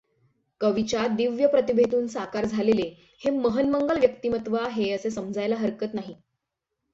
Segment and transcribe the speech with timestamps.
[0.61, 2.87] कवीच्या दिव्य प्रतिभेतून साकार झालले
[3.21, 6.15] हे महन्मंगल व्यक्तिमत्त्व आहे असे समजायला हरकत नाही.